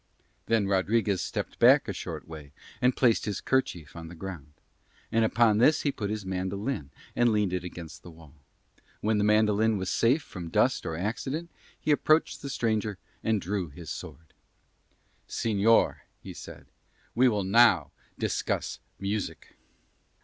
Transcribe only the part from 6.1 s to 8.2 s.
mandolin and leaned it against the